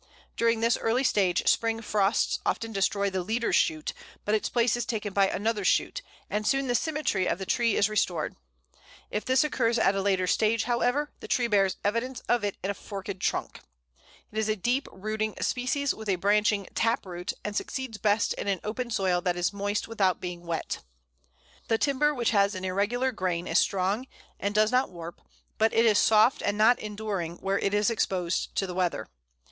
[0.35, 3.93] During this early stage spring frosts often destroy the leader shoot,
[4.25, 7.75] but its place is taken by another shoot; and soon the symmetry of the tree
[7.75, 8.35] is restored.
[9.11, 12.71] If this occurs at a later stage, however, the tree bears evidence of it in
[12.71, 13.59] a forked trunk.
[14.31, 18.47] It is a deep rooting species, with a branching tap root, and succeeds best in
[18.47, 20.79] an open soil that is moist without being wet.
[21.69, 21.99] [Illustration: Pl.
[21.99, 21.99] 158.
[21.99, 24.07] Bole of Silver Fir.] The timber, which has an irregular grain, is strong,
[24.39, 25.21] and does not warp;
[25.59, 29.07] but it is soft, and not enduring where it is exposed to the weather.